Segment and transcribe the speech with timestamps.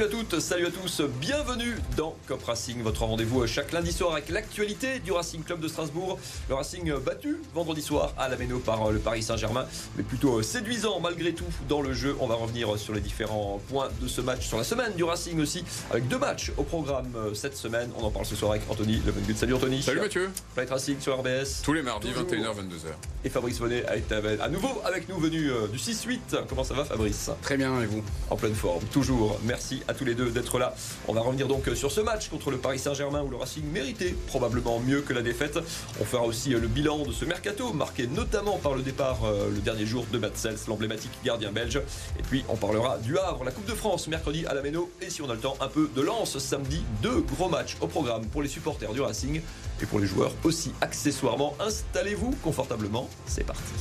[0.00, 4.12] Salut à toutes, salut à tous, bienvenue dans Cop Racing, votre rendez-vous chaque lundi soir
[4.12, 6.18] avec l'actualité du Racing Club de Strasbourg.
[6.48, 9.66] Le Racing battu vendredi soir à la Méno par le Paris Saint-Germain,
[9.98, 12.16] mais plutôt séduisant malgré tout dans le jeu.
[12.18, 15.38] On va revenir sur les différents points de ce match, sur la semaine du Racing
[15.38, 17.90] aussi, avec deux matchs au programme cette semaine.
[17.98, 19.34] On en parle ce soir avec Anthony Levengut.
[19.36, 19.82] Salut Anthony.
[19.82, 20.30] Salut Mathieu.
[20.54, 21.60] Flight Racing sur RBS.
[21.62, 22.86] Tous les mardis, 21h, 22h.
[23.26, 26.46] Et Fabrice Monet est à nouveau avec nous, venu du 6-8.
[26.48, 27.30] Comment ça va Fabrice?
[27.42, 28.02] Très bien, et vous?
[28.30, 29.38] En pleine forme, toujours.
[29.44, 30.74] Merci à tous les deux d'être là.
[31.08, 34.14] On va revenir donc sur ce match contre le Paris Saint-Germain où le Racing méritait
[34.28, 35.58] probablement mieux que la défaite.
[36.00, 39.86] On fera aussi le bilan de ce mercato, marqué notamment par le départ le dernier
[39.86, 41.80] jour de Matsels, l'emblématique gardien belge.
[42.18, 44.90] Et puis on parlera du Havre, la Coupe de France, mercredi à la Méno.
[45.02, 46.82] Et si on a le temps, un peu de lance samedi.
[47.02, 49.40] Deux gros matchs au programme pour les supporters du Racing
[49.82, 51.54] et pour les joueurs aussi accessoirement.
[51.58, 53.72] Installez-vous confortablement, c'est parti.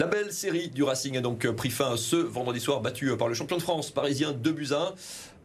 [0.00, 3.34] La belle série du Racing a donc pris fin ce vendredi soir, battu par le
[3.34, 4.94] champion de France parisien 2 buts 1.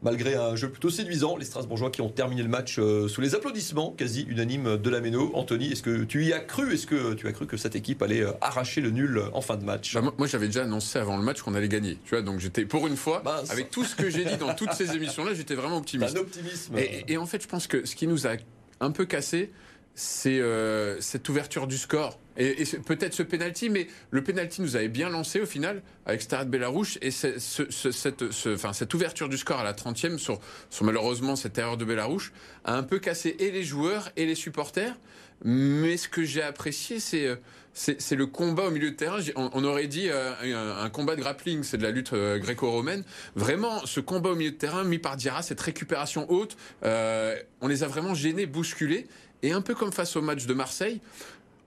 [0.02, 3.92] Malgré un jeu plutôt séduisant, les Strasbourgeois qui ont terminé le match sous les applaudissements
[3.92, 5.30] quasi unanimes de la Méno.
[5.34, 6.74] Anthony, est-ce que tu y as cru?
[6.74, 9.66] Est-ce que tu as cru que cette équipe allait arracher le nul en fin de
[9.66, 9.94] match?
[9.94, 11.98] Bah, Moi, j'avais déjà annoncé avant le match qu'on allait gagner.
[12.06, 13.52] Tu vois, donc j'étais pour une fois, Mince.
[13.52, 16.16] avec tout ce que j'ai dit dans toutes ces émissions-là, j'étais vraiment optimiste.
[16.16, 16.78] Un optimisme.
[16.78, 18.36] Et, et, en fait, je pense que ce qui nous a
[18.80, 19.52] un peu cassé,
[19.96, 22.20] c'est euh, cette ouverture du score.
[22.38, 26.50] Et, peut-être ce penalty, mais le penalty nous avait bien lancé au final avec Stade
[26.50, 26.98] Bellarouche.
[27.02, 30.40] Et ce, ce, cette, cette ouverture du score à la 30e sur,
[30.82, 32.34] malheureusement cette erreur de Bellarouche
[32.66, 34.96] a un peu cassé et les joueurs et les supporters.
[35.44, 39.20] Mais ce que j'ai apprécié, c'est le combat au milieu de terrain.
[39.36, 43.04] On, aurait dit euh, un, combat de grappling, c'est de la lutte euh, gréco-romaine.
[43.36, 47.84] Vraiment, ce combat au milieu de terrain mis par Diarra, cette récupération haute, on les
[47.84, 49.08] a vraiment gênés, bousculés.
[49.42, 51.02] Et un peu comme face au match de Marseille,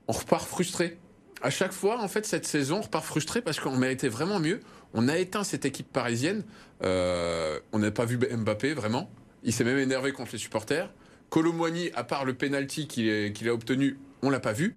[0.07, 0.97] on repart frustré.
[1.41, 4.59] À chaque fois, en fait, cette saison, on repart frustré parce qu'on méritait vraiment mieux.
[4.93, 6.43] On a éteint cette équipe parisienne.
[6.83, 9.09] Euh, on n'a pas vu Mbappé, vraiment.
[9.43, 10.91] Il s'est même énervé contre les supporters.
[11.29, 14.75] Colomboigny, à part le penalty qu'il qu a obtenu, on l'a pas vu.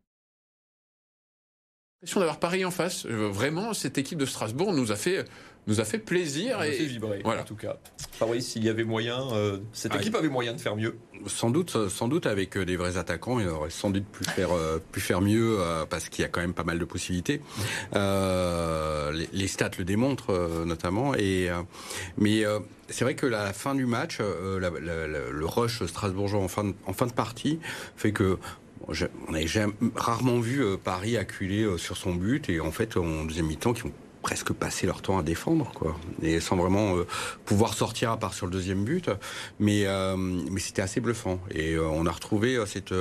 [2.03, 3.07] L'impression d'avoir Paris en face.
[3.07, 5.25] Vraiment, cette équipe de Strasbourg nous a fait
[5.69, 7.43] nous a fait plaisir et fait vibrer, voilà.
[7.43, 7.77] en tout cas.
[8.13, 10.97] Fabrice, s'il y avait moyen, euh, cette Ah, équipe avait moyen de faire mieux.
[11.27, 14.51] Sans doute, sans doute avec euh, des vrais attaquants, il aurait sans doute pu faire,
[14.53, 17.41] euh, pu faire mieux euh, parce qu'il y a quand même pas mal de possibilités.
[17.95, 21.15] Euh, les, les stats le démontrent euh, notamment.
[21.15, 21.63] Et euh,
[22.19, 22.59] mais euh,
[22.89, 26.49] c'est vrai que la fin du match, euh, la- la- la- le rush strasbourgeois en
[26.49, 27.61] fin de, en fin de partie
[27.97, 28.39] fait que
[29.29, 32.97] on avait jamais- rarement vu euh, Paris acculer euh, sur son but et en fait
[32.97, 36.97] en deuxième mi-temps qui ont presque passé leur temps à défendre quoi et sans vraiment
[36.97, 37.07] euh,
[37.45, 39.11] pouvoir sortir à part sur le deuxième but
[39.59, 42.95] mais euh, mais c'était assez bluffant et euh, on a retrouvé cette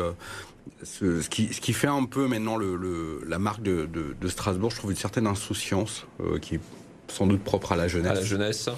[0.84, 4.16] ce, ce qui, ce qui fait un peu maintenant le, le- la marque de, de,
[4.20, 6.06] de Strasbourg, je trouve une certaine insouciance
[6.42, 6.60] qui est
[7.08, 8.12] sans doute propre à la jeunesse.
[8.12, 8.70] À la jeunesse.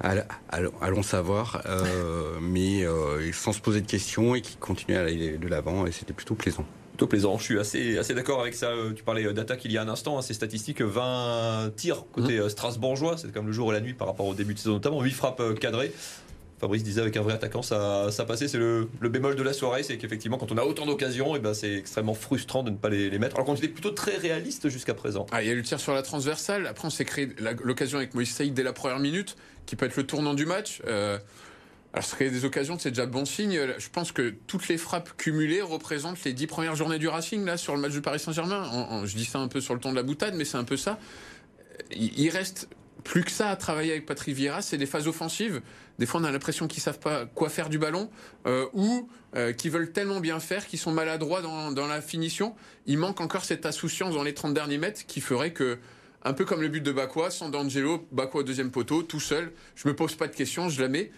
[0.00, 1.62] All- Allons, allons savoir,
[2.40, 2.84] mais
[3.32, 6.34] sans se poser de questions et qui continue à aller de l'avant et c'était plutôt
[6.34, 6.64] plaisant.
[6.94, 7.38] Plutôt plaisant.
[7.38, 8.68] Je suis assez, assez d'accord avec ça.
[8.68, 10.16] Euh, Tu parlais d'attaque il y a un instant.
[10.16, 13.16] hein, ces statistiques 20 tirs côté euh, strasbourgeois.
[13.16, 15.10] C'est comme le jour et la nuit par rapport au début de saison, notamment 8
[15.10, 15.92] frappes euh, cadrées.
[16.60, 18.46] Fabrice disait avec un vrai attaquant, ça, ça passait.
[18.46, 19.82] C'est le, le bémol de la soirée.
[19.82, 22.88] C'est qu'effectivement, quand on a autant d'occasions, et ben, c'est extrêmement frustrant de ne pas
[22.90, 23.34] les, les mettre.
[23.34, 25.26] Alors qu'on était plutôt très réaliste jusqu'à présent.
[25.32, 26.68] Ah, il y a eu le tir sur la transversale.
[26.68, 27.28] Après, on s'est créé
[27.64, 30.80] l'occasion avec Moïse Saïd dès la première minute, qui peut être le tournant du match.
[30.86, 31.18] Euh,
[31.94, 33.56] alors, se créer des occasions, c'est déjà bon signe.
[33.78, 37.56] Je pense que toutes les frappes cumulées représentent les dix premières journées du Racing, là,
[37.56, 39.04] sur le match du Paris Saint-Germain.
[39.04, 40.76] Je dis ça un peu sur le ton de la boutade, mais c'est un peu
[40.76, 40.98] ça.
[41.92, 42.68] Il il reste
[43.04, 45.60] plus que ça à travailler avec Patrick Vieira, c'est les phases offensives.
[46.00, 48.10] Des fois, on a l'impression qu'ils savent pas quoi faire du ballon
[48.46, 52.56] euh, ou euh, qu'ils veulent tellement bien faire qu'ils sont maladroits dans, dans la finition.
[52.86, 55.78] Il manque encore cette insouciance dans les 30 derniers mètres qui ferait que,
[56.24, 59.52] un peu comme le but de Bakwa, sans D'Angelo, Bakwa au deuxième poteau, tout seul,
[59.76, 61.12] je me pose pas de questions, je la mets.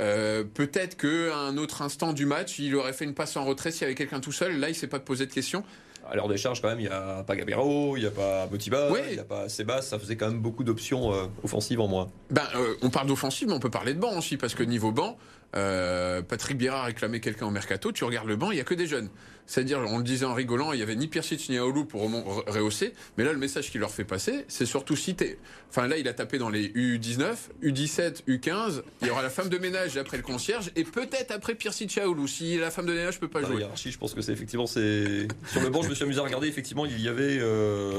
[0.00, 3.70] Euh, Peut-être qu'à un autre instant du match, il aurait fait une passe en retrait
[3.70, 4.58] s'il y avait quelqu'un tout seul.
[4.58, 5.64] Là, il s'est pas posé de questions.
[6.10, 8.48] À l'heure des charges, quand même, il n'y a pas Gabero, il n'y a pas
[8.90, 9.04] Ouais.
[9.10, 9.82] il n'y a pas Sebas.
[9.82, 12.10] Ça faisait quand même beaucoup d'options euh, offensives en moins.
[12.30, 14.90] Ben, euh, on parle d'offensive, mais on peut parler de banc aussi, parce que niveau
[14.90, 15.16] banc,
[15.54, 17.92] euh, Patrick Biera a réclamé quelqu'un au mercato.
[17.92, 19.08] Tu regardes le banc, il y a que des jeunes.
[19.44, 22.02] C'est-à-dire, on le disait en rigolant, il y avait ni Pirsic ni Aoulou pour
[22.46, 22.94] rehausser.
[23.18, 25.36] Mais là, le message qu'il leur fait passer, c'est surtout citer.
[25.68, 27.34] Enfin, là, il a tapé dans les U19,
[27.64, 28.82] U17, U15.
[29.02, 32.02] Il y aura la femme de ménage après le concierge, et peut-être après Pirsic et
[32.02, 32.28] Aoulou.
[32.28, 33.62] Si la femme de ménage peut pas Dans la jouer.
[33.62, 35.82] hiérarchie, je pense que c'est effectivement c'est sur le banc.
[35.82, 36.46] Je me suis amusé à regarder.
[36.46, 37.92] Effectivement, il y avait euh,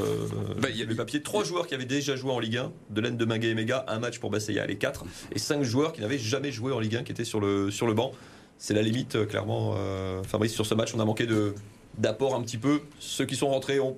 [0.59, 2.71] Bah, il y a- le papier trois joueurs qui avaient déjà joué en Ligue 1,
[2.89, 5.03] Delaine, Demingue et Mega, un match pour Basseya, les quatre,
[5.33, 7.87] et cinq joueurs qui n'avaient jamais joué en Ligue 1 qui étaient sur le sur
[7.87, 8.11] le banc.
[8.63, 9.75] C'est la limite euh, clairement.
[9.77, 11.27] euh, Fabrice sur ce match, on a manqué
[11.97, 12.79] d'apport un petit peu.
[12.97, 13.97] Ceux qui sont rentrés ont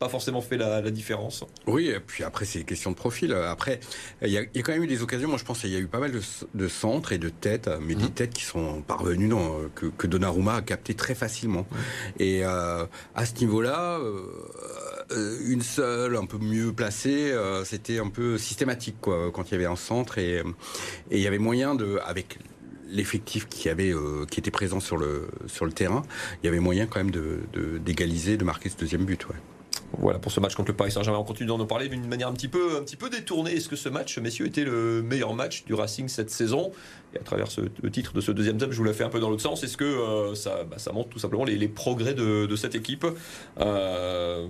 [0.00, 1.44] pas forcément fait la, différence.
[1.68, 3.32] Oui, et puis après, c'est question de profil.
[3.34, 3.78] Après,
[4.22, 5.28] il y, a, quand même eu des occasions.
[5.28, 7.94] Moi, je pense qu'il y a eu pas mal de, centres et de têtes, mais
[7.94, 8.10] des mhm.
[8.10, 11.66] têtes qui sont parvenues, non, que, que Donnarumma a capté très facilement.
[12.18, 18.08] Et euh, à ce niveau-là, euh, une seule, un peu mieux placée, euh, c'était un
[18.08, 20.42] peu systématique, quoi, quand il y avait un centre et, et
[21.10, 22.38] il y avait moyen de, avec
[22.90, 23.92] l'effectif qui avait
[24.30, 26.02] qui était présent sur le sur le terrain,
[26.42, 27.40] il y avait moyen quand même de
[27.78, 29.28] d'égaliser, de, marquer ce deuxième but.
[29.28, 29.36] Ouais.
[29.98, 31.18] Voilà pour ce match contre le Paris Saint-Germain.
[31.18, 33.54] On continue d'en parler d'une manière un petit peu, un petit peu détournée.
[33.54, 36.72] Est-ce que ce match, messieurs, était le meilleur match du Racing cette saison?
[37.14, 39.08] Et à travers ce, le titre de ce deuxième thème, je vous l'ai fait un
[39.08, 39.64] peu dans l'autre sens.
[39.64, 43.06] Est-ce que euh, ça, bah, ça, montre tout simplement les, progrès de, cette équipe?
[43.58, 44.46] Euh,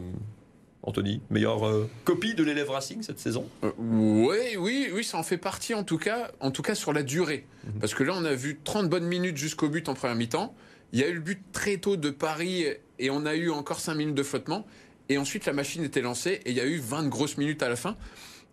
[0.83, 3.47] Anthony, meilleure euh, copie de l'élève Racing cette saison?
[3.79, 7.03] Oui, oui, oui, ça en fait partie en tout cas, en tout cas sur la
[7.03, 7.47] durée.
[7.65, 7.81] Mhm.
[7.81, 10.55] Parce que là, on a vu 30 bonnes minutes jusqu'au but en première mi-temps.
[10.93, 12.65] Il y a eu le but très tôt de Paris
[12.99, 14.67] et on a eu encore 5 minutes de flottement.
[15.09, 17.69] Et ensuite, la machine était lancée et il y a eu 20 grosses minutes à
[17.69, 17.97] la fin.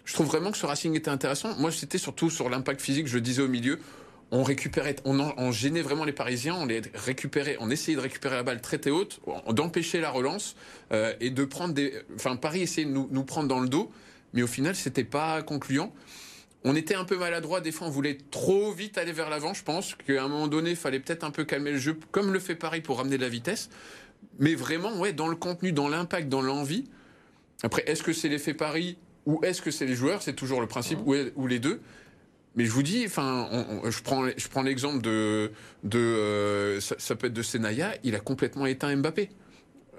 [0.06, 1.56] Je trouve vraiment que ce Racing était intéressant.
[1.58, 3.80] Moi, c'était surtout sur l'impact physique, je le disais au milieu.
[4.32, 8.44] On récupérait, on, gênait vraiment les Parisiens, on les récupérait, on essayait de récupérer la
[8.44, 10.58] balle très très haute, d'empêcher la relance
[10.92, 11.94] euh, et de prendre des.
[12.16, 13.90] Enfin, Paris essayait de nous, nous prendre dans le dos,
[14.34, 15.94] mais au final, c'était pas concluant.
[16.66, 19.64] On était un peu maladroit, des fois on voulait trop vite aller vers l'avant, je
[19.64, 22.40] pense qu'à un moment donné, il fallait peut-être un peu calmer le jeu, comme le
[22.40, 23.70] fait Paris pour ramener de la vitesse.
[24.40, 26.86] Mais vraiment, ouais, dans le contenu, dans l'impact, dans l'envie.
[27.64, 30.22] Après, est-ce que c'est l'effet Paris ou est-ce que c'est les joueurs?
[30.22, 31.82] C'est toujours le principe, ou, les deux.
[32.58, 33.48] Mais je vous dis, enfin,
[33.88, 35.52] je prends, je prends l'exemple de,
[35.84, 39.30] de euh, ça, ça, peut être de Senaya, il a complètement éteint Mbappé.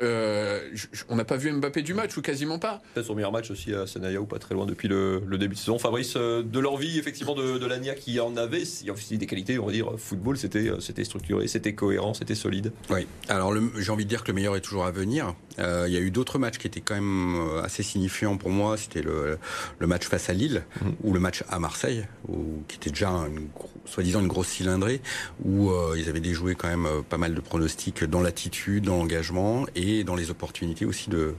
[0.03, 0.69] Euh,
[1.09, 2.83] on n'a pas vu Mbappé du match ou quasiment pas.
[2.95, 5.61] Peut-être son meilleur match aussi à Senaya ou pas très loin depuis le, début de
[5.61, 5.79] saison.
[5.79, 9.19] Fabrice, euh, de l'envie effectivement de, de l'ANIA qui en avait, il y a aussi
[9.19, 12.73] des qualités, on va dire, football, c'était, c'était structuré, c'était cohérent, c'était solide.
[12.91, 15.35] Oui, alors j'ai envie de dire que le meilleur est toujours à venir.
[15.59, 18.77] Il y a eu d'autres matchs qui étaient quand même assez signifiants pour moi.
[18.77, 19.39] C'était le,
[19.81, 20.95] match face à Lille mhm.
[21.03, 23.49] ou le match à Marseille, où, qui était déjà une,
[23.85, 25.01] soi-disant une grosse cylindrée,
[25.45, 30.05] où ils avaient déjoué quand même pas mal de pronostics dans l'attitude, dans l'engagement et
[30.05, 31.35] dans les opportunités aussi de,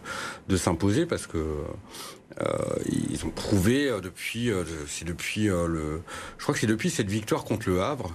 [0.47, 1.37] de s'imposer parce que
[2.41, 2.75] euh,
[3.11, 6.01] ils ont prouvé euh, depuis, euh, c'est depuis le,
[6.37, 8.13] je crois que c'est depuis cette victoire contre le Havre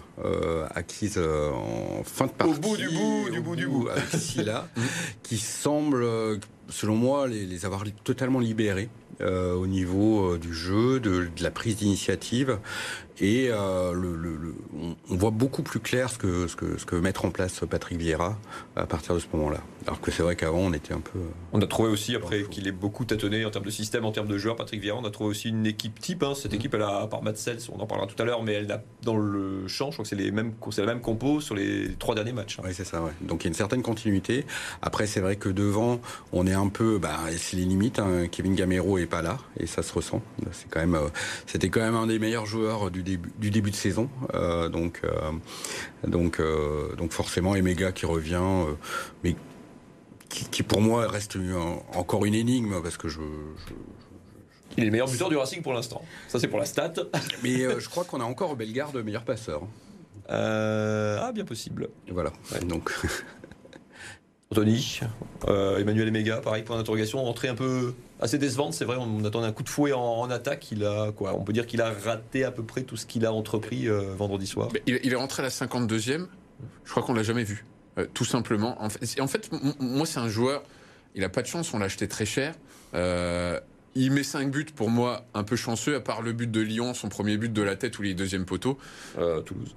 [0.75, 2.55] acquise en fin de partie.
[2.55, 4.69] Au bout du bout, du bout du bout, avec Silla,
[5.23, 6.07] qui semble,
[6.69, 8.89] selon moi, les, les avoir totalement libérés.
[9.21, 12.59] Au niveau du jeu, de, de la prise d'initiative,
[13.21, 14.55] et euh, le, le,
[15.09, 17.99] on, voit beaucoup plus clair ce que, ce que, ce que mettre en place Patrick
[17.99, 18.37] Vieira
[18.75, 19.61] à partir de ce moment-là.
[19.87, 21.21] Alors que c'est vrai qu'avant, on était un peu.
[21.53, 24.27] On a trouvé aussi, après qu'il est beaucoup tâtonné en termes de système, en termes
[24.27, 26.25] de joueurs, Patrick Vieira, on a trouvé aussi une équipe type.
[26.25, 26.35] Hein.
[26.35, 26.57] Cette mm.
[26.57, 28.83] équipe, elle a, à part Matsels, on en parlera tout à l'heure, mais elle a
[29.03, 31.95] dans le champ, je crois que c'est les mêmes, c'est la même compo sur les
[31.99, 32.59] trois derniers matchs.
[32.59, 32.63] Hein.
[32.65, 33.13] Oui, c'est ça, ouais.
[33.21, 34.45] Donc il y a une certaine continuité.
[34.83, 36.01] Après, c'est vrai que devant,
[36.33, 38.01] on est un peu, bah, c'est les limites.
[38.01, 38.27] Hein.
[38.31, 40.21] Kevin Gamero est pas là et ça se ressent.
[40.51, 41.09] C'est quand même, euh,
[41.47, 44.09] c'était quand même un des meilleurs joueurs du début, du début de saison.
[44.35, 45.31] Euh, donc, euh,
[46.07, 46.41] donc,
[46.97, 48.43] donc forcément, Emega qui revient,
[49.23, 49.37] mais
[50.29, 51.39] qui, pour moi reste
[51.95, 53.21] encore une énigme parce que je,
[54.77, 56.03] il est le meilleur buteur du Racing pour l'instant.
[56.27, 56.95] Ça, c'est pour la stat.
[57.45, 59.63] Mais je crois qu'on a encore Bellegarde meilleur passeur.
[60.29, 61.91] ah, bien possible.
[62.11, 62.33] Voilà.
[62.67, 62.93] Donc.
[64.55, 65.01] Anthony,
[65.49, 69.49] euh, Emmanuel Emega, pareil, point d'interrogation, entrée un peu assez décevante, c'est vrai, on attendait
[69.49, 72.45] un coup de fouet en, attaque, il a, quoi, on peut dire qu'il a raté
[72.45, 74.69] à peu près tout ce qu'il a entrepris euh, vendredi soir.
[74.87, 76.29] Il, est rentré à la 52e,
[76.85, 77.67] je crois qu'on l'a jamais vu,
[77.99, 78.81] euh, tout simplement.
[78.81, 80.63] En fait, en fait moi c'est un joueur,
[81.17, 82.55] il a pas de chance, on l'a acheté très cher.
[82.95, 86.95] il met 5 buts pour moi un peu chanceux, à part le but de Lyon,
[86.95, 88.79] son premier but de la tête ou les deuxièmes poteaux.
[89.17, 89.75] Toulouse.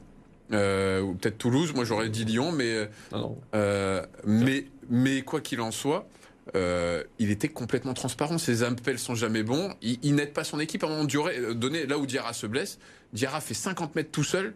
[0.53, 1.73] Euh, ou peut-être Toulouse.
[1.73, 2.87] Moi, j'aurais dit Lyon, mais
[3.53, 6.07] euh, mais mais quoi qu'il en soit.
[6.55, 8.37] Euh, il était complètement transparent.
[8.37, 9.73] Ses appels sont jamais bons.
[9.81, 11.85] Il, n'aide pas son équipe à un moment donné.
[11.85, 12.79] Là où Diarra se blesse,
[13.13, 14.53] Diarra fait 50 mètres tout seul.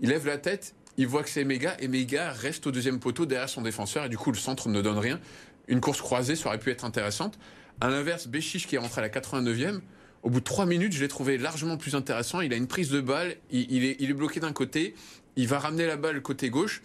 [0.00, 0.74] Il lève la tête.
[0.96, 1.76] Il voit que c'est Emega.
[1.80, 4.04] Emega reste au deuxième poteau derrière son défenseur.
[4.04, 5.20] Et du coup, le centre ne donne rien.
[5.68, 7.38] Une course croisée, ça aurait pu être intéressante.
[7.80, 9.80] À l'inverse, Béchiche qui est rentré à la 89e.
[10.24, 12.40] Au bout de trois minutes, je l'ai trouvé largement plus intéressant.
[12.40, 13.36] Il a une prise de balle.
[13.50, 14.96] Il, est, il est bloqué d'un côté
[15.38, 16.82] il va ramener la balle côté gauche.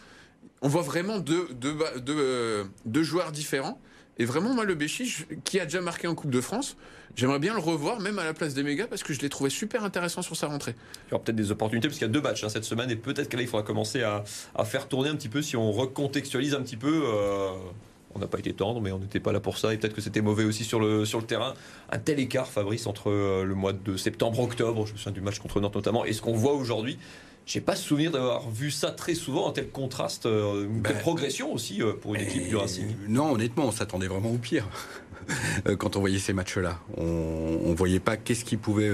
[0.62, 1.48] On voit vraiment deux,
[2.08, 3.82] euh, deux, joueurs différents.
[4.20, 6.78] Et vraiment, moi, le Béchi, qui a déjà marqué en Coupe de France,
[7.16, 9.50] j'aimerais bien le revoir, même à la place des mégas, parce que je l'ai trouvé
[9.50, 10.76] super intéressant sur sa rentrée.
[11.08, 12.92] Il y aura peut-être des opportunités, parce qu'il y a deux matchs hein, cette semaine,
[12.92, 14.24] et peut-être qu'il faudra commencer à,
[14.66, 17.06] faire tourner un petit peu, si on recontextualise un petit peu.
[17.06, 17.50] Euh,
[18.16, 19.74] on n'a pas été tendre, mais on n'était pas là pour ça.
[19.74, 21.56] Et peut-être que c'était mauvais aussi sur le, sur le terrain.
[21.90, 25.40] Un tel écart, Fabrice, entre euh, le mois de septembre-octobre, je me souviens du match
[25.40, 27.00] contre Nantes notamment, et ce qu'on voit aujourd'hui.
[27.46, 31.02] J'ai pas souvenir d'avoir vu ça très souvent, un tel contraste, euh, une telle ben,
[31.02, 32.88] progression aussi euh, pour une équipe du Racing.
[33.08, 34.68] Non, honnêtement, on s'attendait vraiment au pire.
[35.80, 36.80] quand on voyait ces matchs-là.
[36.98, 38.92] On, on voyait pas qu'est-ce qui pouvait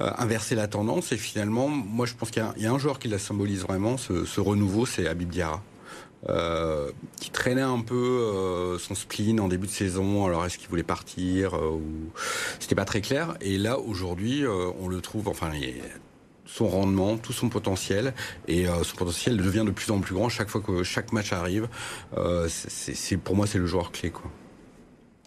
[0.00, 1.12] inverser la tendance.
[1.12, 3.96] Et finalement, moi, je pense qu'il y, y, a un joueur qui la symbolise vraiment,
[3.96, 5.62] ce, ce renouveau, c'est Habib Diarra.
[6.28, 10.24] Euh, qui traînait un peu euh, son spleen en début de saison.
[10.24, 12.12] Alors est-ce qu'il voulait partir euh, ou
[12.60, 13.34] c'était pas très clair.
[13.40, 15.26] Et là aujourd'hui, on le trouve.
[15.26, 15.50] Enfin,
[16.52, 18.14] son rendement, tout son potentiel,
[18.48, 21.68] et son potentiel devient de plus en plus grand chaque fois que chaque match arrive.
[22.48, 24.30] c'est pour moi c'est le joueur clé quoi.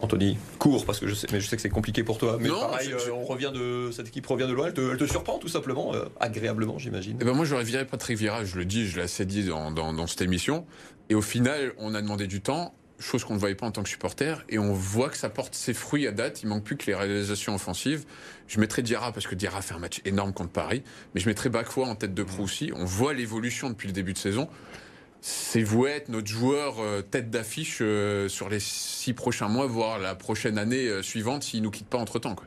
[0.01, 2.37] Anthony, cours parce que je sais, mais je sais que c'est compliqué pour toi.
[2.39, 4.67] Mais pareil, on revient de cette équipe revient de loin.
[4.67, 7.17] Elle te, surprend tout simplement, agréablement, j'imagine.
[7.21, 8.43] Eh ben moi, j'aurais viré Patrick Vieira.
[8.43, 10.65] Je le dis, je l'ai assez dit dans, dans, dans, cette émission.
[11.09, 13.83] Et au final, on a demandé du temps, chose qu'on ne voyait pas en tant
[13.83, 16.43] que supporter, et on voit que ça porte ses fruits à date.
[16.43, 18.05] Il manque plus que les réalisations offensives.
[18.47, 20.83] Je mettrais Diarra parce que Diarra fait un match énorme contre Paris,
[21.13, 22.71] mais je mettrais Bakwa en tête de proue aussi.
[22.75, 24.47] On voit l'évolution depuis le début de saison.
[25.21, 29.97] C'est vous être notre joueur euh, tête d'affiche euh, sur les six prochains mois, voire
[29.97, 32.35] la prochaine année euh, suivante s'il nous quitte pas entre temps.
[32.35, 32.45] Quoi.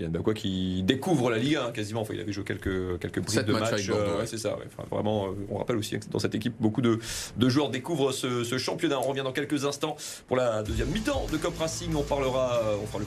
[0.00, 2.02] Yann Bakwa qui découvre la Ligue 1 quasiment.
[2.02, 3.90] Enfin, il avait joué quelques, quelques brides de matchs.
[3.90, 4.56] Euh, c'est ça.
[4.66, 6.98] Enfin, vraiment, euh, on rappelle aussi que dans cette équipe, beaucoup de,
[7.36, 8.98] de joueurs découvrent ce, ce, championnat.
[8.98, 11.94] On revient dans quelques instants pour la deuxième mi-temps de Cop Racing.
[11.94, 13.06] On parlera, euh, on fera le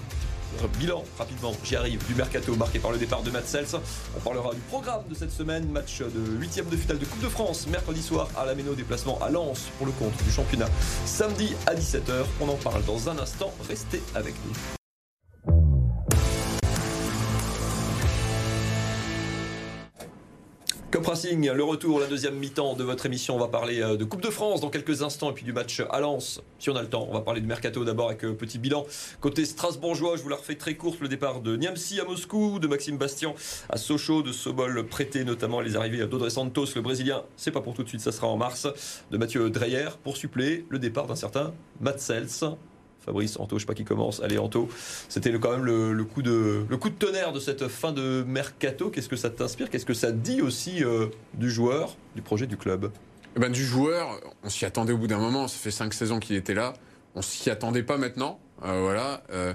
[0.79, 3.79] bilan rapidement, j'y arrive, du mercato marqué par le départ de Matt Sels.
[4.17, 7.29] On parlera du programme de cette semaine, match de 8 de finale de Coupe de
[7.29, 10.67] France, mercredi soir à la Méno, déplacement à Lens pour le compte du championnat,
[11.05, 12.25] samedi à 17h.
[12.41, 14.80] On en parle dans un instant, restez avec nous.
[21.03, 23.35] Le retour, la deuxième mi-temps de votre émission.
[23.35, 25.81] On va parler euh, de Coupe de France dans quelques instants et puis du match
[25.89, 27.07] à Lens, si on a le temps.
[27.09, 28.85] On va parler de Mercato d'abord avec euh, petit bilan.
[29.19, 32.67] Côté Strasbourgeois, je vous la refais très courte, le départ de Niamsi à Moscou, de
[32.67, 33.33] Maxime Bastian
[33.69, 37.23] à Sochaux, de Sobol prêté notamment les arrivées d'Audrey Santos, le Brésilien.
[37.35, 38.67] C'est pas pour tout de suite, ça sera en mars.
[39.09, 42.27] De Mathieu Dreyer pour suppléer le départ d'un certain Matt Sels.
[43.05, 44.21] Fabrice, Anto, je sais pas qui commence.
[44.21, 44.69] Allez, Anto,
[45.09, 46.65] c'était quand même le, coup de,
[46.99, 48.89] tonnerre de cette fin de mercato.
[48.89, 49.69] Qu'est-ce que ça t'inspire?
[49.69, 52.91] Qu'est-ce que ça dit aussi euh, du joueur, du projet du club?
[53.35, 55.47] Eh ben, Du joueur, on s'y attendait au bout d'un moment.
[55.47, 56.73] Ça fait cinq saisons qu'il était là.
[57.15, 58.39] On s'y attendait pas maintenant.
[58.63, 59.23] Euh, voilà.
[59.31, 59.53] Euh,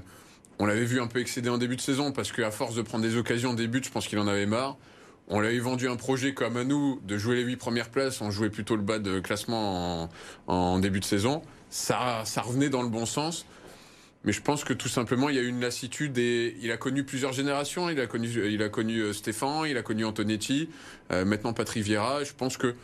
[0.59, 3.05] on l'avait vu un peu excédé en début de saison parce qu'à force de prendre
[3.05, 4.77] des occasions de début, je pense qu'il en avait marre.
[5.29, 8.21] On lui avait vendu un projet comme à nous de jouer les huit premières places.
[8.21, 10.09] On jouait plutôt le bas de classement
[10.47, 13.47] en début de saison ça, revenait dans le bon sens.
[14.25, 16.77] Mais je pense que tout simplement, il y a eu une lassitude et il a
[16.77, 17.89] connu plusieurs générations.
[17.89, 20.69] Il a connu, il a connu euh, Stéphane, il a connu Antonetti,
[21.13, 22.25] euh, maintenant Patrick Vieira.
[22.25, 22.75] Je pense que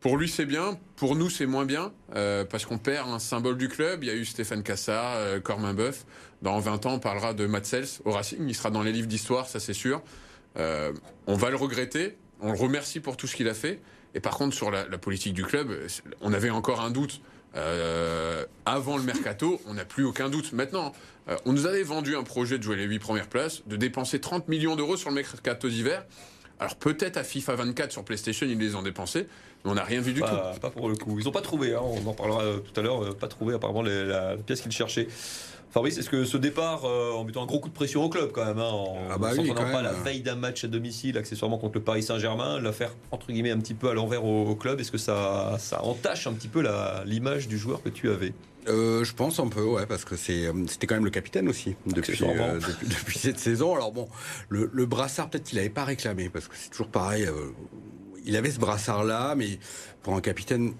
[0.00, 0.76] pour lui, c'est bien.
[0.96, 4.02] Pour nous, c'est moins bien euh, parce qu'on perd un symbole du club.
[4.02, 6.04] Il y a eu Stéphane Cassard, euh, Boeuf.
[6.42, 8.40] Dans 20 ans, on parlera de Matt Sels au Racing.
[8.48, 10.02] Il sera dans les livres d'histoire, ça c'est sûr.
[10.56, 12.16] on va le regretter.
[12.40, 13.80] On le remercie pour tout ce qu'il a fait.
[14.14, 15.70] Et par contre, sur la politique du club,
[16.20, 17.20] on avait encore un doute.
[17.54, 20.52] Euh, avant le mercato, on n'a plus aucun doute.
[20.52, 20.92] Maintenant,
[21.28, 24.20] euh, on nous avait vendu un projet de jouer les 8 premières places, de dépenser
[24.20, 26.04] 30 millions d'euros sur le mercato d'hiver.
[26.58, 29.26] Alors peut-être à FIFA 24 sur PlayStation, ils les ont dépensés,
[29.64, 30.26] mais on n'a rien vu du tout.
[30.60, 31.18] Pas pour le coup.
[31.18, 33.82] Ils n'ont pas trouvé, hein, on en parlera euh, tout à l'heure, pas trouvé apparemment
[33.82, 35.08] la pièce qu'ils cherchaient.
[35.76, 38.32] Fabrice, est-ce que ce départ, euh, en mettant un gros coup de pression au club
[38.32, 39.32] quand même, hein, en ah bah
[39.70, 43.50] pas la veille d'un match à domicile, accessoirement contre le Paris Saint-Germain, l'affaire entre guillemets
[43.50, 46.66] un petit peu à l'envers au, club, est-ce que ça, ça entache un petit peu
[47.04, 48.32] l'image du joueur que tu avais?
[48.68, 51.76] Euh, je pense un peu, ouais, parce que euh, c'était quand même le capitaine aussi
[51.86, 53.74] depuis, depuis, cette saison.
[53.74, 54.08] Alors bon,
[54.48, 57.28] le, brassard peut-être qu'il n'avait pas réclamé, parce que c'est toujours pareil.
[58.24, 59.58] il avait ce brassard-là, mais
[60.02, 60.72] pour un capitaine,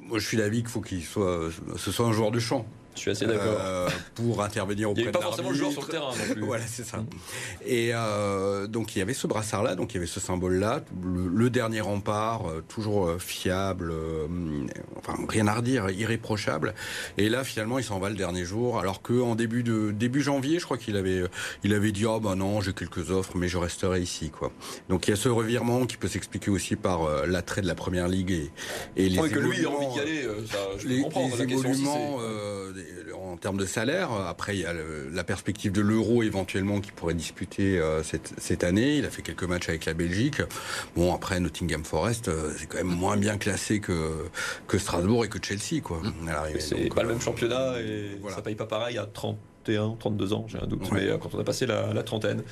[0.00, 2.64] moi je suis d'avis qu'il faut qu'il soit, ce soit un joueur de champ.
[2.98, 3.56] Je suis assez d'accord.
[3.60, 6.34] Euh, pour intervenir auprès Il n'y avait pas forcément le joueur sur le terrain non
[6.34, 6.42] plus.
[6.44, 6.98] voilà, c'est ça.
[7.64, 11.48] Et euh, donc il y avait ce brassard-là, donc il y avait ce symbole-là, le,
[11.48, 13.92] dernier rempart, euh, toujours fiable,
[14.96, 16.74] enfin rien à redire, irréprochable.
[17.16, 20.58] Et là finalement il s'en va le dernier jour, alors qu'en début de début janvier,
[20.58, 21.22] je crois qu'il avait
[21.62, 24.52] il avait dit oh ben non j'ai quelques offres mais je resterai ici quoi.
[24.88, 28.08] Donc il y a ce revirement qui peut s'expliquer aussi par l'attrait de la première
[28.08, 28.50] ligue et,
[28.96, 31.28] et les que lui il a envie d'y aller, ça, je les, comprends.
[31.28, 32.18] Les évolutions,
[33.14, 34.10] en termes de salaire.
[34.12, 34.74] Après, il y a
[35.12, 38.96] la perspective de l'euro éventuellement qui pourrait disputer euh, cette, cette, année.
[38.96, 40.42] Il a fait quelques matchs avec la Belgique.
[40.96, 44.26] Bon, après, Nottingham Forest, euh, c'est quand même moins bien classé que,
[44.66, 45.80] que Strasbourg et que Chelsea.
[45.82, 46.00] quoi.
[46.58, 50.46] C'est pas le même euh, championnat et ça paye pas pareil à 31, 32 ans,
[50.48, 50.90] j'ai un doute.
[50.92, 52.42] Mais quand on a passé la, la trentaine.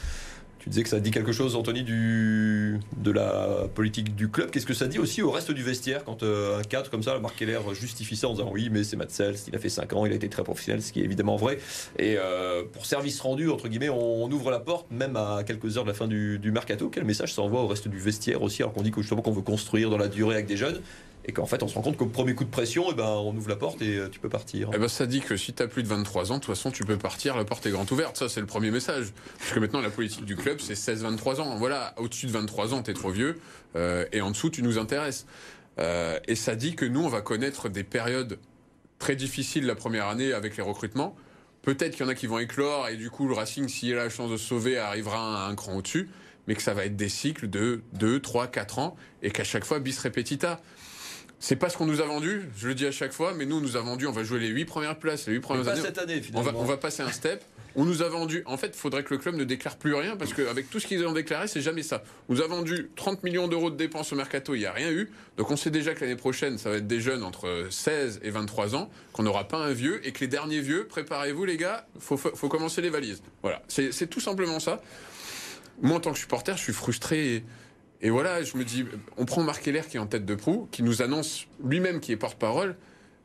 [0.66, 4.50] Tu disais que ça dit quelque chose, Anthony, du, de la politique du club.
[4.50, 7.16] Qu'est-ce que ça dit aussi au reste du vestiaire quand euh, un cadre comme ça,
[7.20, 10.06] Marc Keller, justifie ça en disant oui, mais c'est Matt il a fait 5 ans,
[10.06, 11.60] il a été très professionnel, ce qui est évidemment vrai.
[12.00, 15.84] Et euh, pour service rendu, entre guillemets, on, ouvre la porte même à quelques heures
[15.84, 16.88] de la fin du, mercato.
[16.88, 19.30] Quel message ça envoie au reste du vestiaire aussi, alors qu'on dit que justement qu'on
[19.30, 20.80] veut construire dans la durée avec des jeunes?
[21.26, 23.36] Et qu'en fait on se rend compte qu'au premier coup de pression, et ben, on
[23.36, 24.70] ouvre la porte et tu peux partir.
[24.74, 26.70] Eh ben, ça dit que si tu as plus de 23 ans, de toute façon
[26.70, 28.16] tu peux partir, la porte est grande ouverte.
[28.16, 29.12] Ça c'est le premier message.
[29.38, 31.56] Parce que maintenant la politique du club c'est 16-23 ans.
[31.56, 33.38] Voilà, au-dessus de 23 ans, tu es trop vieux,
[34.12, 35.26] et en dessous tu nous intéresses.
[35.78, 38.38] et ça dit que nous on va connaître des périodes
[38.98, 41.16] très difficiles la première année avec les recrutements
[41.66, 44.04] Peut-être qu'il y en a qui vont éclore et du coup le Racing, s'il a
[44.04, 46.08] la chance de sauver, arrivera à un, cran au-dessus,
[46.46, 49.64] mais que ça va être des cycles de 2, 3, 4 ans et qu'à chaque
[49.64, 50.60] fois bis repetita.
[51.38, 53.56] C'est pas ce qu'on nous a vendu, je le dis à chaque fois, mais nous,
[53.56, 55.80] on nous a vendu, on va jouer les 8 premières places, les 8 premières années.
[55.80, 56.48] cette année, finalement.
[56.48, 57.44] On va, on va passer un step.
[57.78, 58.42] On nous a vendu.
[58.46, 60.86] En fait, il faudrait que le club ne déclare plus rien parce qu'avec tout ce
[60.86, 62.02] qu'ils ont déclaré, c'est jamais ça.
[62.30, 64.90] On nous a vendu 30 millions d'euros de dépenses au mercato, il n'y a rien
[64.90, 65.10] eu.
[65.36, 68.30] Donc on sait déjà que l'année prochaine, ça va être des jeunes entre 16 et
[68.30, 71.86] 23 ans, qu'on n'aura pas un vieux et que les derniers vieux, préparez-vous les gars,
[71.98, 73.22] faut, faut commencer les valises.
[73.42, 74.80] Voilà, c'est tout simplement ça.
[75.82, 77.34] Moi, en tant que supporter, je suis frustré.
[77.34, 77.44] Et,
[78.04, 78.84] voilà, je me dis,
[79.16, 82.12] on prend Marc Keller qui est en tête de proue, qui nous annonce lui-même qui
[82.12, 82.76] est porte-parole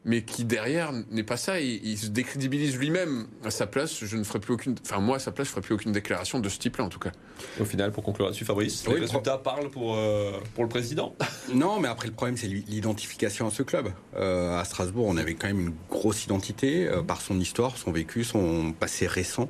[0.03, 1.59] mais qui derrière n'est pas ça.
[1.59, 3.27] Il, il se décrédibilise lui-même.
[3.43, 4.75] À sa place, je ne ferai plus aucune.
[4.83, 6.99] Enfin, moi, à sa place, je ferai plus aucune déclaration de ce type-là, en tout
[6.99, 7.11] cas.
[7.59, 11.15] Au final, pour conclure là-dessus, Fabrice, les résultats parlent pour, euh, pour le président?
[11.53, 13.89] Non, mais après, le problème, c'est l'identification à ce club.
[14.15, 17.91] Euh, à Strasbourg, on avait quand même une grosse identité euh, par son histoire, son
[17.91, 19.49] vécu, son passé récent.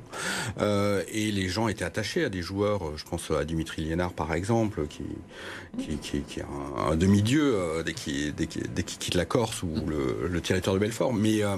[0.60, 2.96] et les gens étaient attachés à des joueurs.
[2.96, 5.04] Je pense à Dimitri Liénard, par exemple, qui,
[5.78, 6.44] qui, qui, qui est
[6.76, 8.34] un, demi-dieu dès qu'il
[8.84, 11.12] quitte la Corse ou le, le territoire de Belfort.
[11.12, 11.56] Mais euh,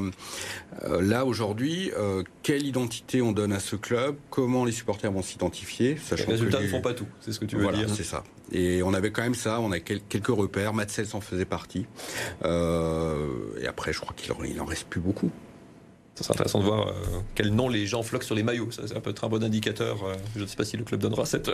[0.84, 4.16] euh, là, aujourd'hui, euh, quelle identité on donne à ce club?
[4.30, 5.96] Comment les supporters vont s'identifier?
[6.16, 7.94] Les résultats ne font pas tout, c'est ce que tu veux voilà, dire.
[7.94, 8.24] c'est ça.
[8.52, 11.86] Et on avait quand même ça, on a quelques repères, Matsels en faisait partie.
[12.44, 15.30] et après, je crois qu'il en reste plus beaucoup.
[16.14, 16.92] Ça sera intéressant de voir euh,
[17.34, 18.70] quel nom les gens floquent sur les maillots.
[18.70, 20.04] Ça, peut être un bon indicateur.
[20.04, 21.50] Euh, je ne sais pas si le club donnera cette,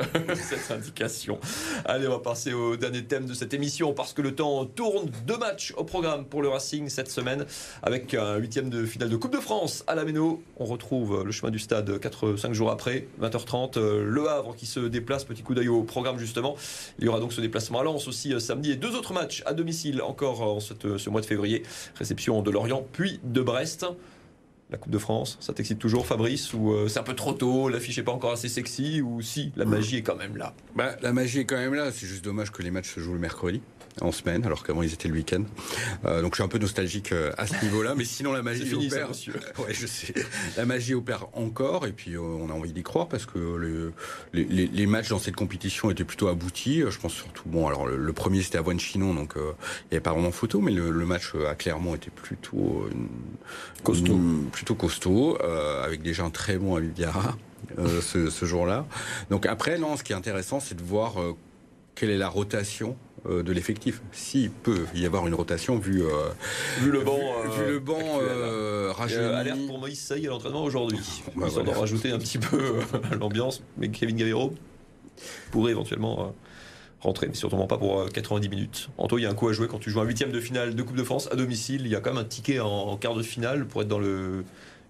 [0.70, 1.38] indication.
[1.86, 5.10] Allez, on va passer au dernier thème de cette émission parce que le temps tourne.
[5.26, 7.46] Deux matchs au programme pour le Racing cette semaine
[7.82, 10.42] avec un huitième de finale de Coupe de France à la Méno.
[10.58, 13.78] On retrouve le chemin du stade 4-5 jours après, 20h30.
[13.78, 15.24] Euh, le Havre qui se déplace.
[15.24, 16.54] Petit coup d'œil au programme justement.
[16.98, 19.54] Il y aura donc ce déplacement à Lens aussi samedi et deux autres matchs à
[19.54, 21.62] domicile encore en ce mois de février.
[21.94, 23.86] Réception de Lorient puis de Brest
[24.70, 27.68] la Coupe de France Ça t'excite toujours, Fabrice Ou euh, c'est un peu trop tôt,
[27.68, 30.54] l'affiche n'est pas encore assez sexy Ou si, la magie est quand même là?
[30.76, 33.14] Bah, La magie est quand même là, c'est juste dommage que les matchs se jouent
[33.14, 33.60] le mercredi
[34.00, 35.44] en semaine, alors qu'avant ils étaient le week-end.
[36.04, 38.74] Euh, donc je suis un peu nostalgique euh, à ce niveau-là, mais sinon la magie
[38.74, 39.10] opère.
[39.58, 40.14] ouais, je sais.
[40.56, 43.92] La magie opère encore, et puis on a envie d'y croire parce que le,
[44.32, 46.82] les, les, matchs dans cette compétition étaient plutôt aboutis.
[46.88, 50.12] Je pense surtout, bon, alors le, premier c'était à Voine-Chinon, donc il n'y avait pas
[50.12, 52.88] vraiment photo, mais le, match à Clermont était plutôt
[53.82, 54.18] costaud,
[54.52, 55.38] plutôt costaud,
[55.84, 56.80] avec déjà un très bon à
[57.78, 58.86] euh, ce, ce jour-là.
[59.30, 61.14] Donc après, non, ce qui est intéressant, c'est de voir
[61.94, 64.00] quelle est la rotation euh, de l'effectif.
[64.12, 66.30] S'il peut y avoir une rotation vu, euh,
[66.80, 67.18] vu le banc,
[67.58, 70.98] vu, le banc euh, euh alerte pour Moïse Saï à l'entraînement aujourd'hui.
[71.36, 71.72] Bah, voilà.
[71.72, 72.74] rajouter un petit peu
[73.18, 74.54] l'ambiance, mais Kevin Gaviro
[75.50, 76.34] pourrait éventuellement
[77.00, 78.88] rentrer, mais surtout pas pour 90 minutes.
[78.98, 80.74] Anto, il y a un coup à jouer quand tu joues un huitième de finale
[80.74, 81.82] de Coupe de France à domicile.
[81.84, 84.44] Il y a quand même un ticket en quart de finale pour être dans le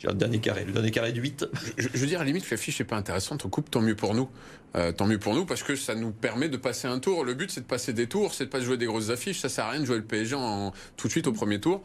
[0.08, 1.46] le dernier carré, le dernier carré de 8.
[1.76, 3.44] Je, veux dire, à la limite, l'affiche n'est pas intéressante.
[3.44, 4.28] On coupe, tant mieux pour nous.
[4.76, 7.24] Euh, tant mieux pour nous parce que ça nous permet de passer un tour.
[7.24, 9.40] Le but, c'est de passer des tours, c'est de pas jouer des grosses affiches.
[9.40, 11.82] Ça sert à rien de jouer le PSG en, tout de suite au premier tour.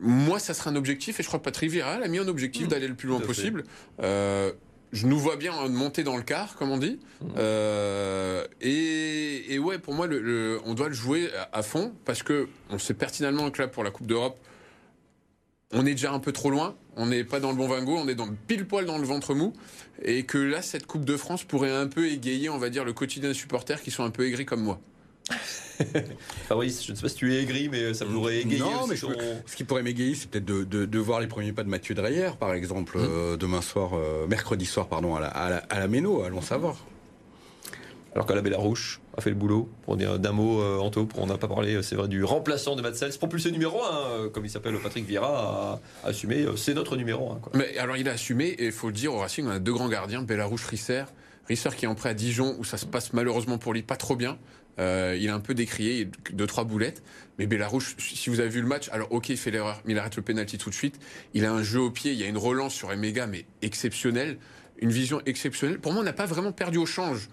[0.00, 2.66] Moi, ça sera un objectif et je crois que Patrick Vieira a mis un objectif
[2.66, 2.68] mmh.
[2.68, 3.64] d'aller le plus loin possible.
[4.00, 4.52] Euh,
[4.92, 6.98] je nous vois bien monter dans le quart, comme on dit.
[7.20, 7.26] Mmh.
[7.36, 12.48] Euh, et, et, ouais, pour moi, le, on doit le jouer à, fond parce que
[12.70, 14.38] on sait pertinemment que là, pour la Coupe d'Europe,
[15.72, 18.08] on est déjà un peu trop loin, on n'est pas dans le bon vingo, on
[18.08, 19.52] est dans pile poil dans le ventre mou,
[20.02, 22.92] et que là, cette Coupe de France pourrait un peu égayer, on va dire, le
[22.92, 24.80] quotidien des supporters qui sont un peu aigris comme moi.
[26.48, 28.60] Fabrice, je ne sais pas si tu es aigri, mais ça pourrait égayer.
[28.60, 31.94] Non, mais ce qui pourrait m'égayer, c'est peut-être de, voir les premiers pas de Mathieu
[31.94, 33.06] Dreyer, par exemple, hum.
[33.06, 36.76] euh, demain soir, euh, mercredi soir, pardon, à la, à la Méno, allons savoir.
[38.14, 39.68] Alors que la Bellarouche a fait le boulot.
[39.82, 42.82] Pour dire d'un mot, euh, Anto, on n'a pas parlé, c'est vrai, du remplaçant de
[42.82, 46.96] Matsels, propulsé numéro 1, euh, comme il s'appelle Patrick Vieira, a assumé, euh, c'est notre
[46.96, 47.40] numéro 1.
[47.54, 49.72] Mais alors il a assumé, et il faut le dire, au Racing, on a deux
[49.72, 51.04] grands gardiens, Bellarouche, Risser.
[51.48, 53.96] Risser qui est en prêt à Dijon, où ça se passe malheureusement pour lui pas
[53.96, 54.38] trop bien.
[54.78, 57.02] il a un peu décrié, deux trois boulettes.
[57.38, 59.98] Mais Bellarouche, si vous avez vu le match, alors ok, il fait l'erreur, mais il
[59.98, 61.00] arrête le penalty tout de suite.
[61.32, 64.36] Il a un jeu au pied, il y a une relance sur Emega, mais exceptionnelle
[64.80, 65.78] une vision exceptionnelle.
[65.78, 67.28] Pour moi, on n'a pas vraiment perdu au change.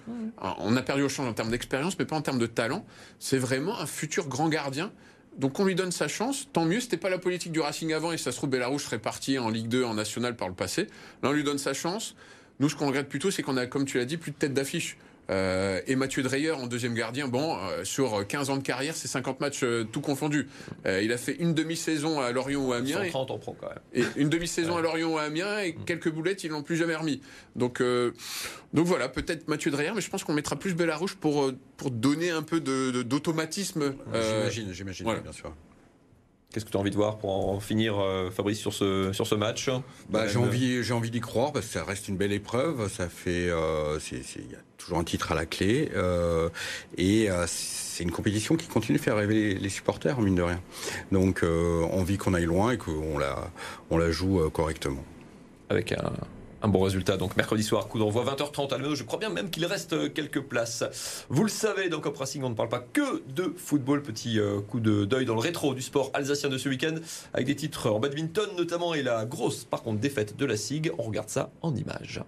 [0.58, 2.86] On a perdu au change en termes d'expérience, mais pas en termes de talent.
[3.20, 4.92] C'est vraiment un futur grand gardien.
[5.38, 8.14] Donc on lui donne sa chance, tant mieux, c'était pas la politique du Racing avant
[8.14, 10.88] et ça se trouve Bellarouche serait parti en Ligue 2 en national par le passé.
[11.24, 12.16] Là on lui donne sa chance.
[12.60, 14.54] Nous ce qu'on regrette plutôt c'est qu'on a comme tu l'as dit plus de tête
[14.54, 14.98] d'affiche.
[15.30, 19.66] Et Mathieu Dreyer en deuxième gardien, bon, sur 15 ans de carrière, c'est 50 matchs
[19.92, 20.48] tout confondus.
[20.86, 23.04] il a fait une demi-saison à Lorient ou à Amiens.
[23.04, 23.80] 130 en pro quand même.
[23.94, 26.96] Et une demi-saison à Lorient ou à Amiens et quelques boulettes, ils l'ont plus jamais
[26.96, 27.22] remis.
[27.56, 27.82] Donc,
[28.74, 32.30] donc voilà, peut-être Mathieu Dreyer, mais je pense qu'on mettra plus Bellarouche pour, pour donner
[32.30, 33.96] un peu d'automatisme.
[34.14, 35.54] j'imagine, j'imagine, bien sûr.
[36.56, 39.28] Qu'est-ce que tu as envie de voir pour en finir, euh, Fabrice, sur ce, sur
[39.28, 39.70] ce match?
[40.10, 42.90] Bah, J'ai envie, j'ai envie d'y croire parce que ça reste une belle épreuve.
[42.90, 46.48] Ça fait, euh, il y a toujours un titre à la clé euh,
[46.98, 50.62] et c'est une compétition qui continue de faire rêver les supporters, mine de rien.
[51.12, 53.52] Donc, envie qu'on aille loin et qu'on la,
[53.90, 55.04] on la joue correctement.
[55.70, 56.14] Avec un,
[56.66, 57.16] un bon résultat.
[57.18, 60.84] Donc mercredi soir, coup d'envoi 20h30 à Je crois bien même qu'il reste quelques places.
[61.30, 64.02] Vous le savez, dans Cop Racing, on ne parle pas que de football.
[64.02, 66.96] Petit euh, coup de deuil dans le rétro du sport alsacien de ce week-end,
[67.34, 70.92] avec des titres en badminton notamment et la grosse, par contre, défaite de la SIG.
[70.98, 72.22] On regarde ça en images.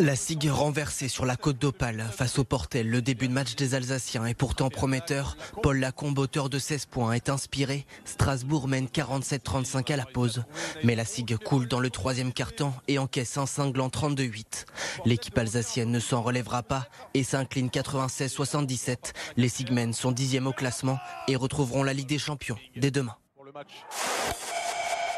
[0.00, 2.90] La SIG renversée sur la côte d'Opale face au Portel.
[2.90, 5.36] Le début de match des Alsaciens est pourtant prometteur.
[5.62, 7.86] Paul Lacombe, auteur de 16 points, est inspiré.
[8.04, 10.42] Strasbourg mène 47-35 à la pause.
[10.82, 14.64] Mais la SIG coule dans le troisième quart-temps et encaisse un cinglant 32-8.
[15.04, 19.12] L'équipe alsacienne ne s'en relèvera pas et s'incline 96-77.
[19.36, 23.16] Les Sigmen sont dixièmes au classement et retrouveront la Ligue des Champions dès demain.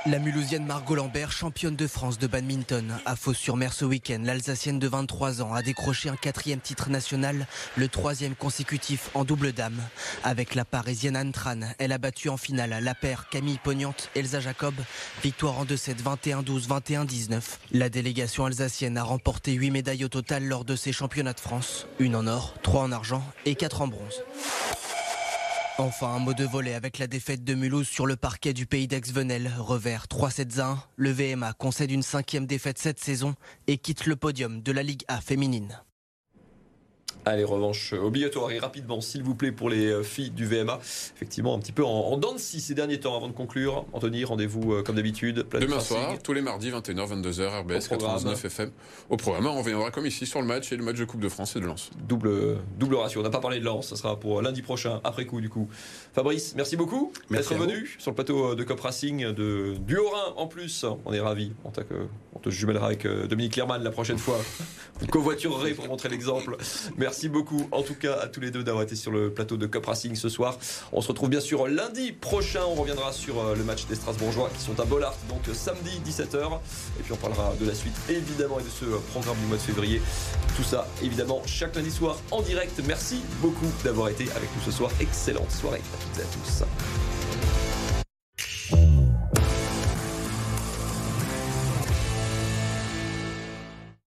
[0.09, 4.21] La Mulhousienne Margot Lambert, championne de France de badminton, à Fos-sur-Mer ce week-end.
[4.23, 9.53] L'Alsacienne de 23 ans a décroché un quatrième titre national, le troisième consécutif en double
[9.53, 9.81] dame.
[10.23, 14.39] Avec la Parisienne Anne Tran, elle a battu en finale la paire Camille Pognante, Elsa
[14.39, 14.75] Jacob.
[15.25, 17.43] Victoire en 2-7, 21-12, 21-19.
[17.73, 21.89] La délégation alsacienne a remporté 8 médailles au total lors de ces championnats de France.
[21.99, 24.23] Une en or, 3 en argent et 4 en bronze.
[25.79, 28.89] Enfin, un mot de volet avec la défaite de Mulhouse sur le parquet du pays
[28.89, 29.53] d'Aix-Venel.
[29.59, 30.79] Revers 3-7-1.
[30.97, 33.35] Le VMA concède une cinquième défaite cette saison
[33.67, 35.83] et quitte le podium de la Ligue A féminine.
[37.25, 40.79] Allez, revanche obligatoire et rapidement, s'il vous plaît, pour les euh, filles du VMA.
[41.17, 43.85] Effectivement, un petit peu en, en dents ces derniers temps avant de conclure.
[43.93, 45.47] Anthony, rendez-vous euh, comme d'habitude.
[45.53, 48.71] Demain soir, tous les mardis, 21h, 22h, RBS 99 FM.
[49.11, 51.29] Au programme, on reviendra comme ici sur le match et le match de Coupe de
[51.29, 51.91] France et de Lens.
[52.09, 53.21] Double, double ratio.
[53.21, 55.69] On n'a pas parlé de Lens, ça sera pour lundi prochain, après coup, du coup.
[56.15, 60.47] Fabrice, merci beaucoup d'être venu sur le plateau de Cop Racing de, du Haut-Rhin en
[60.47, 60.85] plus.
[61.05, 61.53] On est ravis.
[61.65, 61.73] On,
[62.35, 64.39] on te jumellera avec euh, Dominique Lerman la prochaine fois.
[65.01, 66.57] Vous covoiturerez pour montrer l'exemple.
[67.07, 69.67] Merci beaucoup en tout cas à tous les deux d'avoir été sur le plateau de
[69.67, 70.59] Cop Racing ce soir.
[70.93, 72.63] On se retrouve bien sûr lundi prochain.
[72.67, 76.59] On reviendra sur euh, le match des Strasbourgeois qui sont à Bollard, donc samedi 17h.
[76.99, 79.63] Et puis on parlera de la suite évidemment et de ce programme du mois de
[79.63, 80.03] février.
[80.57, 82.73] Tout ça évidemment chaque lundi soir en direct.
[82.89, 84.91] Merci beaucoup d'avoir été avec nous ce soir.
[84.99, 87.86] Excellente soirée à toutes et à tous.